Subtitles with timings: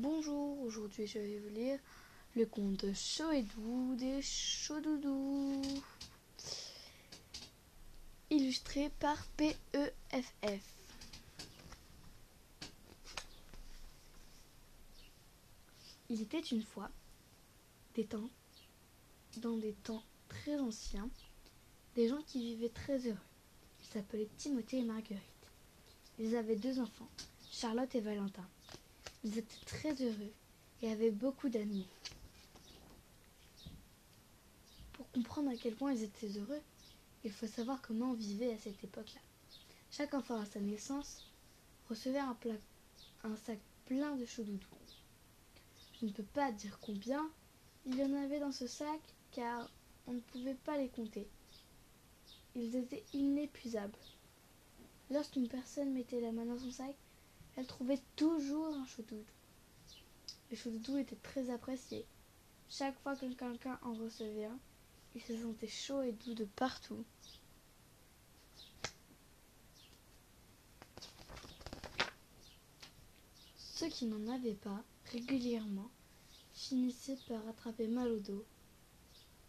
[0.00, 1.80] Bonjour, aujourd'hui je vais vous lire
[2.36, 5.60] le conte et doux des chauds doudous.
[8.30, 10.62] Illustré par PEFF.
[16.08, 16.90] Il était une fois
[17.96, 18.30] des temps,
[19.38, 21.10] dans des temps très anciens,
[21.96, 23.18] des gens qui vivaient très heureux.
[23.80, 25.50] Ils s'appelaient Timothée et Marguerite.
[26.20, 27.08] Ils avaient deux enfants,
[27.50, 28.48] Charlotte et Valentin.
[29.24, 30.32] Ils étaient très heureux
[30.82, 31.86] et avaient beaucoup d'amis.
[34.92, 36.60] Pour comprendre à quel point ils étaient heureux,
[37.24, 39.20] il faut savoir comment on vivait à cette époque-là.
[39.90, 41.30] Chaque enfant à sa naissance
[41.88, 42.36] recevait un,
[43.44, 44.66] sac plein de doudou.
[46.00, 47.28] Je ne peux pas dire combien
[47.86, 49.00] il y en avait dans ce sac
[49.32, 49.68] car
[50.06, 51.26] on ne pouvait pas les compter.
[52.54, 53.98] Ils étaient inépuisables.
[55.10, 56.94] Lorsqu'une personne mettait la main dans son sac,
[57.58, 59.24] elle trouvait toujours un choudoudou.
[60.48, 62.06] Le choudoudou était très apprécié.
[62.68, 64.60] Chaque fois que quelqu'un en recevait un,
[65.16, 67.04] il se sentait chaud et doux de partout.
[73.56, 75.90] Ceux qui n'en avaient pas, régulièrement,
[76.52, 78.46] finissaient par attraper mal au dos,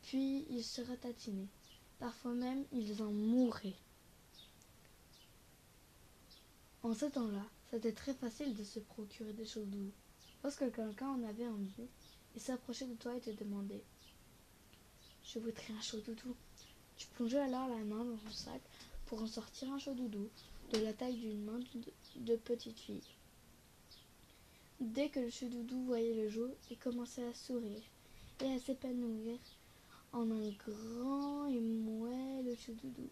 [0.01, 1.51] puis ils se ratatinaient.
[1.99, 3.77] Parfois même, ils en mouraient.
[6.81, 9.67] En ce temps-là, c'était très facile de se procurer des choses.
[10.43, 11.87] Lorsque quelqu'un en avait envie,
[12.35, 13.83] il s'approchait de toi et te demandait
[15.23, 16.35] Je voudrais un chaud doudou.
[16.97, 18.61] Tu plongeais alors la main dans ton sac
[19.05, 20.29] pour en sortir un chaud doudou
[20.73, 21.59] de la taille d'une main
[22.15, 23.03] de, petite fille.
[24.79, 27.83] Dès que le chaud doudou voyait le jour, il commençait à sourire
[28.41, 29.37] et à s'épanouir
[30.11, 33.09] en un grand et moelle chaud doudou.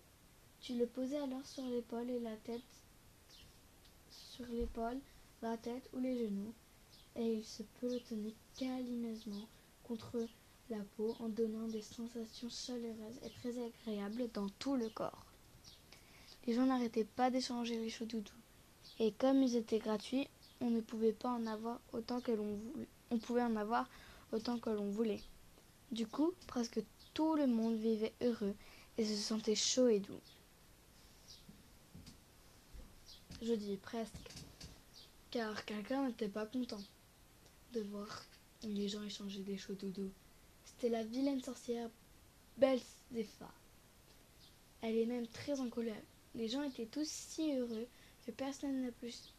[0.61, 2.61] Tu le posais alors sur l'épaule et la tête
[4.38, 4.99] sur l'épaule,
[5.41, 6.53] la tête ou les genoux,
[7.16, 9.47] et il se pelotonnait câlineusement
[9.83, 10.27] contre
[10.69, 15.26] la peau en donnant des sensations chaleureuses et très agréables dans tout le corps.
[16.45, 18.31] Les gens n'arrêtaient pas d'échanger les doudous,
[18.99, 20.27] et comme ils étaient gratuits,
[20.61, 22.87] on ne pouvait pas en avoir autant que l'on voulait.
[23.09, 23.89] On pouvait en avoir
[24.31, 25.21] autant que l'on voulait.
[25.92, 26.81] Du coup, presque
[27.14, 28.53] tout le monde vivait heureux
[28.97, 30.20] et se sentait chaud et doux.
[33.39, 34.31] Je dis presque,
[35.30, 36.81] car quelqu'un n'était pas content
[37.73, 38.25] de voir
[38.64, 40.11] les gens échanger des chauds doudous.
[40.65, 41.87] C'était la vilaine sorcière
[42.58, 43.53] Belzéfa.
[44.81, 46.02] Elle est même très en colère.
[46.33, 47.87] Les gens étaient tous si heureux
[48.26, 48.92] que personne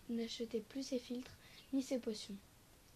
[0.08, 1.36] n'achetait plus ses filtres
[1.72, 2.36] ni ses potions.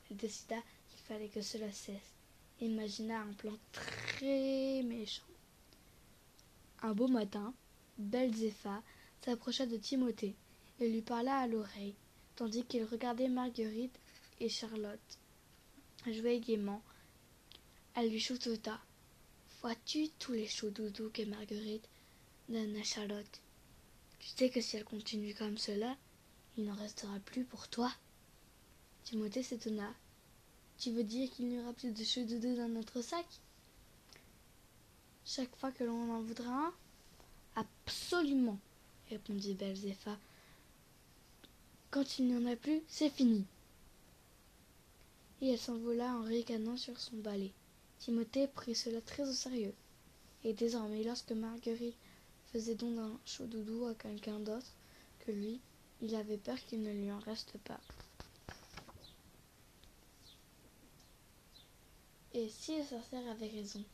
[0.08, 2.14] Elle décida qu'il fallait que cela cesse
[2.60, 5.26] et imagina un plan très méchant.
[6.80, 7.52] Un beau matin,
[7.98, 8.84] Belzéfa
[9.24, 10.36] s'approcha de Timothée
[10.84, 11.94] lui parla à l'oreille,
[12.36, 13.98] tandis qu'il regardait Marguerite
[14.40, 15.18] et Charlotte
[16.10, 16.82] jouer gaiement.
[17.94, 18.80] Elle lui chuchota.
[19.60, 21.88] Vois-tu tous les chauds doudous que Marguerite
[22.48, 23.40] donne à Charlotte?
[24.18, 25.96] Tu sais que si elle continue comme cela,
[26.56, 27.92] il n'en restera plus pour toi.
[29.04, 29.94] Timothée s'étonna.
[30.78, 33.26] Tu veux dire qu'il n'y aura plus de chauds doudous dans notre sac?
[35.24, 36.74] Chaque fois que l'on en voudra un?
[37.54, 38.58] Absolument,
[39.10, 39.54] répondit
[41.92, 43.44] quand il n'y en a plus, c'est fini.
[45.42, 47.52] Et elle s'envola en ricanant sur son balai.
[47.98, 49.74] Timothée prit cela très au sérieux.
[50.42, 51.94] Et désormais, lorsque Marguerite
[52.50, 54.72] faisait don d'un chaud doudou à quelqu'un d'autre
[55.20, 55.60] que lui,
[56.00, 57.80] il avait peur qu'il ne lui en reste pas.
[62.32, 63.84] Et si le sorcière avait raison,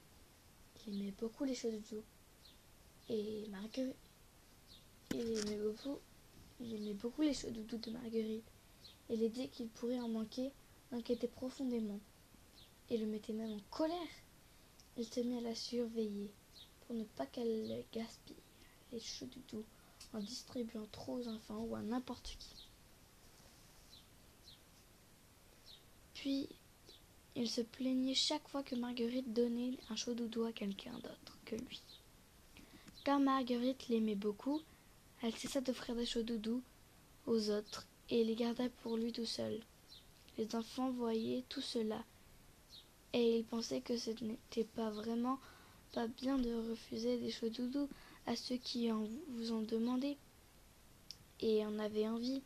[0.87, 2.05] il aimait beaucoup les chauds doudous.
[3.09, 3.97] Et Marguerite,
[5.11, 5.99] il aimait beaucoup
[6.61, 8.51] il aimait beaucoup les chauds doudous de Marguerite,
[9.09, 10.53] et l'idée qu'il pourrait en manquer
[10.91, 12.01] l'inquiétait profondément,
[12.91, 13.97] et le mettait même en colère.
[14.97, 16.31] Il se mit à la surveiller,
[16.81, 18.37] pour ne pas qu'elle gaspille
[18.93, 19.65] les chauds doudous
[20.13, 22.69] en distribuant trop aux enfants ou à n'importe qui.
[26.15, 26.49] Puis,
[27.37, 31.55] il se plaignait chaque fois que Marguerite donnait un chaud doudou à quelqu'un d'autre que
[31.55, 31.81] lui.
[33.05, 34.61] Car Marguerite l'aimait beaucoup,
[35.23, 36.63] elle cessa d'offrir des chauds doudous
[37.27, 39.61] aux autres et les garda pour lui tout seul.
[40.37, 42.05] Les enfants voyaient tout cela
[43.13, 45.39] et ils pensaient que ce n'était pas vraiment
[45.93, 47.89] pas bien de refuser des chauds doudous
[48.27, 50.17] à ceux qui en vous ont demandé
[51.41, 52.43] et en avaient envie.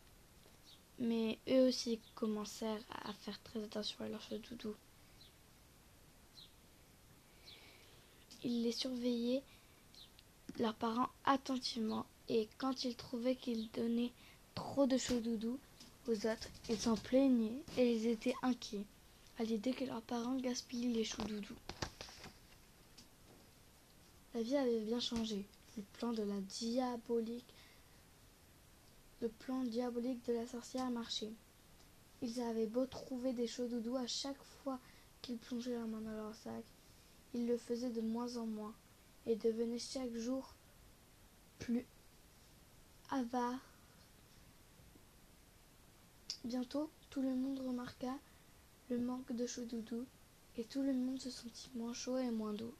[0.98, 4.76] Mais eux aussi commencèrent à faire très attention à leurs chauds doudous.
[8.44, 9.42] Ils les surveillaient,
[10.58, 14.12] leurs parents attentivement et quand ils trouvaient qu'ils donnaient
[14.54, 15.58] trop de chaud doudou,
[16.08, 18.86] aux autres, ils s'en plaignaient et ils étaient inquiets
[19.38, 21.58] à l'idée que leurs parents gaspillent les choux doudous.
[24.34, 25.44] La vie avait bien changé.
[25.76, 27.44] Le plan de la diabolique
[29.20, 31.32] le plan diabolique de la sorcière marchait.
[32.22, 34.80] Ils avaient beau trouver des choux doudous à chaque fois
[35.20, 36.64] qu'ils plongeaient la main dans leur sac,
[37.34, 38.74] ils le faisaient de moins en moins
[39.26, 40.54] et devenaient chaque jour
[41.60, 41.86] plus
[43.12, 43.60] avares.
[46.44, 48.18] Bientôt, tout le monde remarqua
[48.88, 50.06] le manque de chaud doudou
[50.56, 52.74] et tout le monde se sentit moins chaud et moins doux.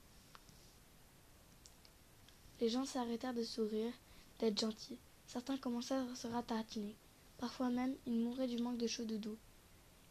[2.60, 3.92] Les gens s'arrêtèrent de sourire,
[4.38, 4.98] d'être gentils.
[5.26, 6.94] Certains commencèrent à se ratatiner.
[7.36, 9.36] Parfois même, ils mouraient du manque de chaud doudou.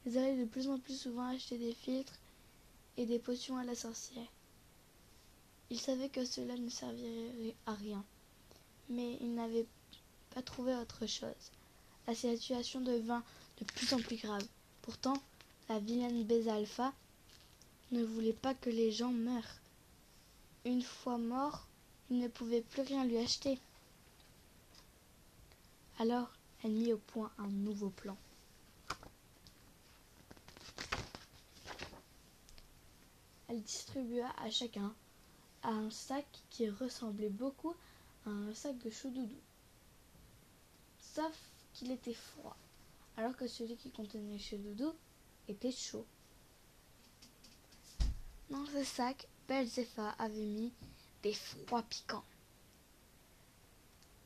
[0.05, 2.19] Ils allaient de plus en plus souvent acheter des filtres
[2.97, 4.31] et des potions à la sorcière.
[5.71, 8.03] Ils savaient que cela ne servirait à rien,
[8.89, 9.67] mais ils n'avaient
[10.33, 11.51] pas trouvé autre chose.
[12.07, 13.23] La situation devint
[13.59, 14.45] de plus en plus grave.
[14.81, 15.21] Pourtant,
[15.69, 16.93] la vilaine Bézalpha
[17.91, 19.59] ne voulait pas que les gens meurent.
[20.65, 21.67] Une fois mort,
[22.09, 23.59] ils ne pouvaient plus rien lui acheter.
[25.99, 26.31] Alors,
[26.63, 28.17] elle mit au point un nouveau plan.
[33.47, 34.93] Elle distribua à chacun
[35.63, 37.75] un sac qui ressemblait beaucoup
[38.25, 39.35] à un sac de chou doudou.
[41.13, 41.37] Sauf
[41.73, 42.55] qu'il était froid,
[43.17, 44.93] alors que celui qui contenait chou doudou
[45.47, 46.05] était chaud.
[48.49, 50.71] Dans ce sac, Belzéfa avait mis
[51.23, 52.23] des froids piquants.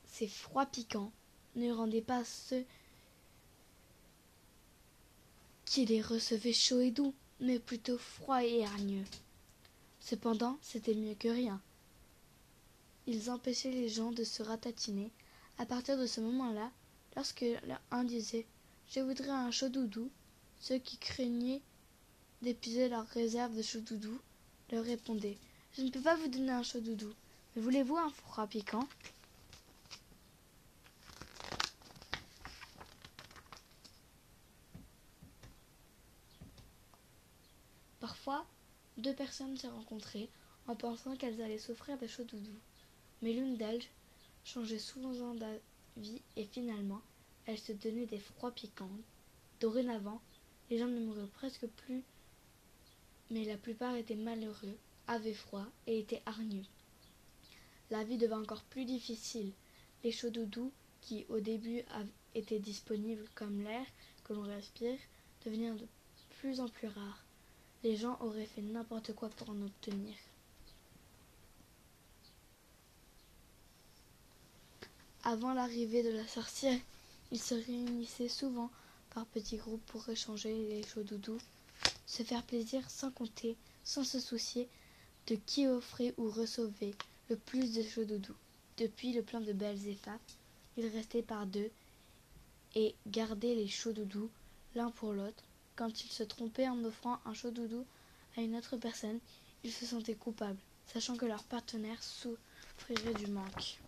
[0.06, 1.12] Ces froids piquants
[1.56, 2.66] ne rendaient pas ceux
[5.66, 9.06] qui les recevaient chauds et doux, mais plutôt froids et hargneux.
[10.00, 11.62] Cependant, c'était mieux que rien.
[13.08, 15.12] Ils empêchaient les gens de se ratatiner.
[15.57, 16.69] À partir de ce moment-là,
[17.16, 17.46] lorsque
[17.92, 18.46] l'un disait
[18.88, 20.12] Je voudrais un chaud doudou,
[20.60, 21.62] ceux qui craignaient
[22.42, 24.19] d'épuiser leur réserve de chaud doudou
[24.72, 25.38] leur répondaient
[25.72, 27.13] Je ne peux pas vous donner un chaud doudou,
[27.56, 28.90] mais voulez-vous un froid piquant?
[38.01, 38.46] Parfois,
[38.98, 40.30] deux personnes se rencontraient
[40.68, 42.60] en pensant qu'elles allaient s'offrir des chauds doudous.
[43.22, 43.81] Mais l'une d'elles
[44.46, 47.02] changeait souvent d'avis et finalement,
[47.46, 48.90] elle se donnait des froids piquants.
[49.60, 50.22] Dorénavant,
[50.70, 52.04] les gens ne mouraient presque plus,
[53.30, 54.78] mais la plupart étaient malheureux,
[55.08, 56.66] avaient froid et étaient hargneux.
[57.92, 59.52] La vie devint encore plus difficile.
[60.04, 60.72] Les chauds doudous,
[61.02, 61.84] qui au début
[62.34, 63.86] étaient disponibles comme l'air
[64.24, 64.98] que l'on respire,
[65.44, 65.88] devinrent de
[66.40, 67.26] plus en plus rares
[67.86, 70.16] les gens auraient fait n'importe quoi pour en obtenir.
[75.27, 76.80] Avant l'arrivée de la sorcière,
[77.31, 78.69] ils se réunissaient souvent
[79.10, 81.39] par petits groupes pour échanger les chauds doudous,
[82.06, 84.69] se faire plaisir sans compter, sans se soucier
[85.25, 86.94] de qui offrait ou recevait
[87.31, 88.36] le plus de chauds doudous.
[88.77, 90.19] Depuis le plan de Belzéfa,
[90.77, 91.72] ils restaient par deux
[92.75, 94.30] et gardaient les chauds doudous
[94.75, 95.44] l'un pour l'autre
[95.75, 97.83] quand ils se trompaient en offrant un chaud doudou
[98.38, 99.19] à une autre personne,
[99.63, 100.60] ils se sentaient coupables,
[100.94, 103.80] sachant que leur partenaire souffrirait du manque.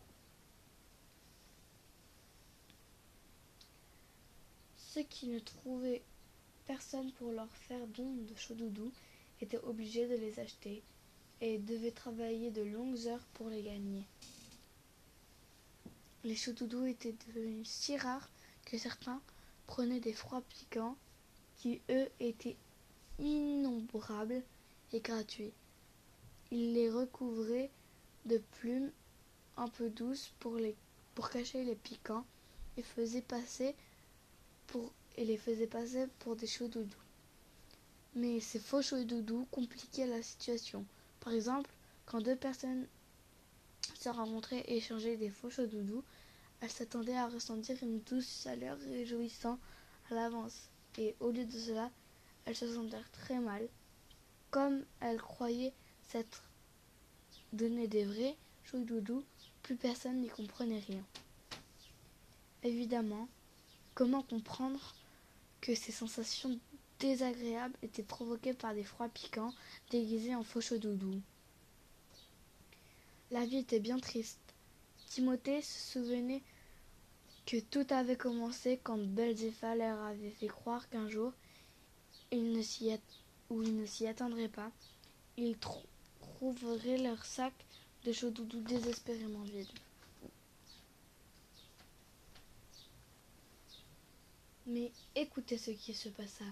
[4.97, 6.01] Ceux qui ne trouvaient
[6.65, 8.91] personne pour leur faire don de chaud doudou
[9.41, 10.81] étaient obligés de les acheter
[11.39, 14.07] et devaient travailler de longues heures pour les gagner.
[16.23, 18.27] Les chauds doudous étaient devenus si rares
[18.65, 19.21] que certains
[19.67, 20.97] prenaient des froids piquants
[21.57, 22.57] qui eux étaient
[23.19, 24.41] innombrables
[24.93, 25.53] et gratuits.
[26.49, 27.69] Ils les recouvraient
[28.25, 28.91] de plumes
[29.57, 32.25] un peu douces pour cacher les piquants
[32.77, 33.75] et, faisaient passer
[35.15, 36.95] et les faisaient passer pour des chauds doudous.
[38.15, 40.85] Mais ces faux chauds doudous compliquaient la situation.
[41.19, 41.69] Par exemple,
[42.05, 42.87] quand deux personnes
[43.95, 46.03] se rencontraient et échangeaient des faux chauds doudous,
[46.61, 49.59] elles s'attendaient à ressentir une douce chaleur réjouissant
[50.09, 51.91] à l'avance et au lieu de cela,
[52.45, 53.67] elles se sentèrent très mal.
[54.49, 55.73] Comme elles croyaient
[56.09, 56.43] s'être
[57.53, 58.35] donné des vrais
[58.73, 59.23] doudou,
[59.63, 61.03] plus personne n'y comprenait rien.
[62.63, 63.29] Évidemment,
[63.97, 64.93] comment comprendre
[65.59, 66.59] que ces sensations
[66.99, 69.55] désagréables étaient provoquées par des froids piquants
[69.89, 71.19] déguisés en faux doudou
[73.31, 74.53] La vie était bien triste.
[75.07, 76.43] Timothée se souvenait
[77.47, 81.33] que tout avait commencé quand Belzéfa leur avait fait croire qu'un jour,
[82.31, 82.91] ils ne s'y
[83.49, 84.69] où ils ne s'y attendraient pas,
[85.37, 87.53] ils trouveraient leur sac
[88.05, 89.65] de chaud doudou désespérément vide.
[94.69, 96.43] Mais écoutez ce qui se passa.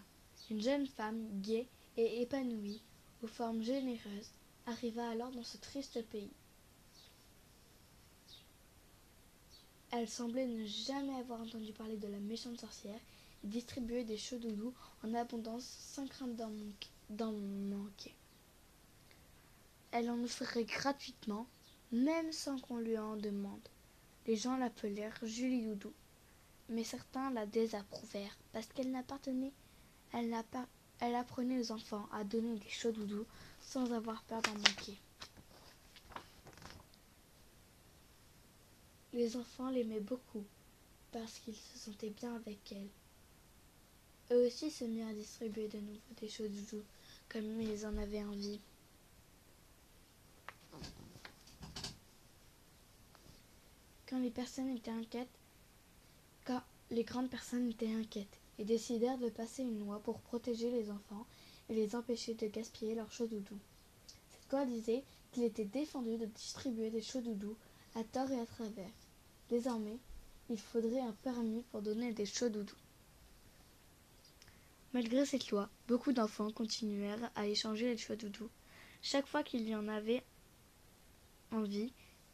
[0.50, 1.68] Une jeune femme, gaie
[1.98, 2.82] et épanouie,
[3.22, 4.32] aux formes généreuses,
[4.66, 6.32] arriva alors dans ce triste pays.
[9.92, 13.00] Elle semblait ne jamais avoir entendu parler de la méchante sorcière
[13.44, 16.38] et distribuait des chauds doudous en abondance sans crainte
[17.10, 18.16] d'en manquer.
[19.92, 21.48] Elle en offrait gratuitement,
[21.92, 23.68] même sans qu'on lui en demande.
[24.26, 25.94] Les gens l'appelèrent Julie Doudou,
[26.70, 29.54] mais certains la désapprouvèrent parce qu'elle n'appartenait,
[30.14, 30.34] elle,
[31.16, 33.26] apprenait aux enfants à donner des chauds doudous
[33.62, 34.98] sans avoir peur d'en manquer.
[39.14, 40.44] Les enfants l'aimaient beaucoup
[41.12, 42.90] parce qu'ils se sentaient bien avec elle.
[44.32, 46.84] Eux aussi se mirent à distribuer de nouveau des chauds doudous
[47.30, 48.60] comme ils en avaient envie.
[54.08, 55.28] Quand les personnes étaient inquiètes,
[56.92, 61.26] les grandes personnes étaient inquiètes et décidèrent de passer une loi pour protéger les enfants
[61.70, 63.60] et les empêcher de gaspiller leurs chauds doudous.
[64.30, 67.58] Cette loi disait qu'il était défendu de distribuer des chauds doudous
[67.96, 68.92] à tort et à travers.
[69.50, 69.98] Désormais,
[70.50, 72.76] il faudrait un permis pour donner des chauds doudous.
[74.94, 78.50] Malgré cette loi, beaucoup d'enfants continuèrent à échanger les chauds doudous.
[79.02, 80.24] Chaque fois qu'il y en avait
[81.52, 81.92] envie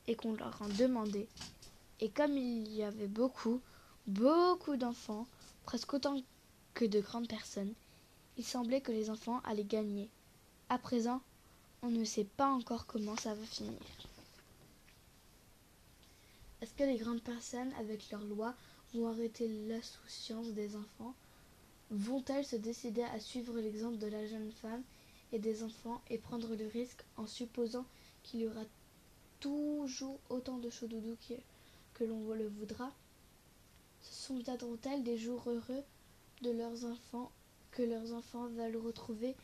[0.08, 1.28] et qu'on leur en demandait,
[2.00, 3.62] et comme il y avait beaucoup,
[4.08, 5.28] beaucoup d'enfants,
[5.66, 6.22] presque autant
[6.74, 7.74] que de grandes personnes,
[8.38, 10.10] il semblait que les enfants allaient gagner.
[10.70, 11.22] À présent,
[11.82, 13.80] on ne sait pas encore comment ça va finir.
[16.62, 18.54] Est-ce que les grandes personnes, avec leurs lois,
[18.94, 21.14] vont arrêter l'insouciance des enfants?
[21.90, 24.84] Vont-elles se décider à suivre l'exemple de la jeune femme
[25.34, 27.86] et des enfants et prendre le risque en supposant
[28.24, 28.64] qu'il y aura
[29.40, 31.34] toujours autant de que,
[31.96, 32.92] que l'on le voudra?
[34.32, 35.84] Se souviendront-elles des jours heureux
[36.42, 37.30] de leurs enfants
[37.72, 39.36] que leurs enfants veulent retrouver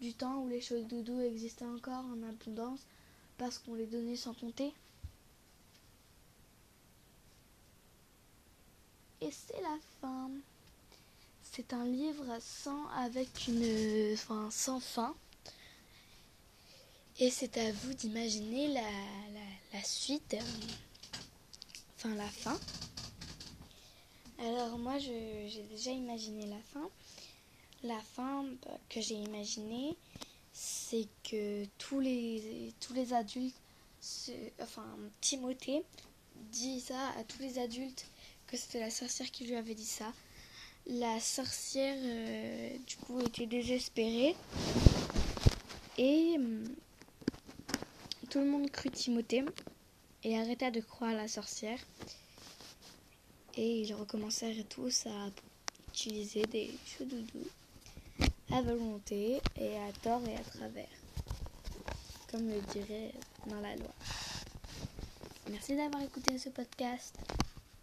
[0.00, 2.86] du temps où les choses doudous existaient encore en abondance
[3.36, 4.72] parce qu'on les donnait sans compter
[9.20, 10.30] Et c'est la fin.
[11.42, 15.16] C'est un livre sans avec une enfin sans fin.
[17.18, 18.88] Et c'est à vous d'imaginer la,
[19.72, 20.40] la, suite, euh,
[21.96, 22.56] enfin la fin.
[24.38, 26.88] Alors moi j'ai déjà imaginé la fin.
[27.82, 29.96] La fin bah, que j'ai imaginée,
[30.52, 33.54] c'est que tous les, tous les adultes,
[34.60, 34.86] enfin
[35.20, 35.82] Timothée,
[36.52, 38.06] dit ça à tous les adultes
[38.46, 40.12] que c'était la sorcière qui lui avait dit ça.
[40.86, 44.34] La sorcière, euh, du coup, était désespérée.
[45.98, 46.64] Et hum,
[48.30, 49.44] tout le monde crut Timothée
[50.24, 51.78] et arrêta de croire la sorcière.
[53.60, 55.30] Et ils recommencèrent tous à
[55.88, 57.48] utiliser des cheveux doudous
[58.52, 60.86] à volonté et à tort et à travers,
[62.30, 63.12] comme le dirait
[63.46, 63.90] dans la loi.
[65.50, 67.16] Merci d'avoir écouté ce podcast.